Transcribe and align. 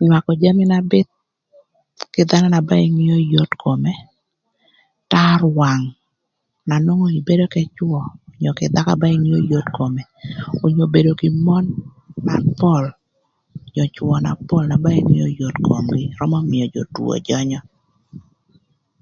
Nywakö 0.00 0.32
jami 0.42 0.64
na 0.70 0.78
bïth 0.90 1.12
kï 2.12 2.22
dhanö 2.30 2.46
na 2.50 2.60
ba 2.68 2.74
ingeo 2.86 3.18
yot 3.32 3.50
kome, 3.62 3.92
tar 5.12 5.40
wang, 5.58 5.82
na 6.68 6.74
nwongo 6.84 7.06
ibedo 7.18 7.44
k'ëcwö 7.52 7.88
önyö 8.32 8.50
kï 8.58 8.66
dhakö 8.74 8.90
na 8.92 9.00
ba 9.02 9.08
ingeo 9.16 9.40
yot 9.50 9.68
kome, 9.76 10.02
onyo 10.64 10.84
bedo 10.94 11.10
kï 11.20 11.28
mon 11.44 11.66
na 12.26 12.34
pol, 12.58 12.84
onyo 13.68 13.84
cwö 13.96 14.14
na 14.24 14.30
pol 14.48 14.64
na 14.68 14.76
ba 14.84 14.90
ingeo 15.00 15.28
yot 15.40 15.56
komgï 15.66 16.02
römö 16.18 16.38
mïö 16.50 16.64
jö 16.74 16.82
two 16.94 17.12
jönyö. 17.26 17.60